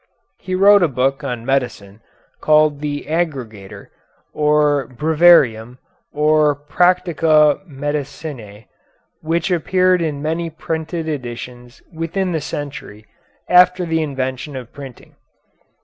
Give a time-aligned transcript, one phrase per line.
[0.39, 2.01] He wrote a book on medicine
[2.39, 3.89] called the "Aggregator,"
[4.33, 5.77] or "Breviarium,"
[6.11, 8.65] or "Practica Medicinæ,"
[9.21, 13.05] which appeared in many printed editions within the century
[13.47, 15.13] after the invention of printing.